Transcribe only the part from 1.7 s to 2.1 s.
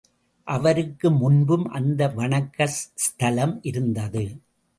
அந்த